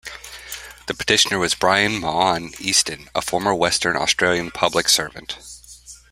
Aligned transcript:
The 0.87 0.95
petitioner 0.95 1.37
was 1.37 1.53
Brian 1.53 1.99
Mahon 1.99 2.53
Easton, 2.57 3.07
a 3.13 3.21
former 3.21 3.53
Western 3.53 3.95
Australian 3.95 4.49
public 4.49 4.89
servant. 4.89 5.37